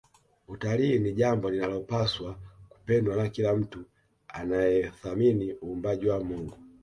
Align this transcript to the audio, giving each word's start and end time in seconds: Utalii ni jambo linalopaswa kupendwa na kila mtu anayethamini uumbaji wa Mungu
Utalii 0.47 0.99
ni 0.99 1.13
jambo 1.13 1.49
linalopaswa 1.49 2.35
kupendwa 2.69 3.15
na 3.15 3.29
kila 3.29 3.55
mtu 3.55 3.83
anayethamini 4.27 5.55
uumbaji 5.63 6.09
wa 6.09 6.23
Mungu 6.23 6.57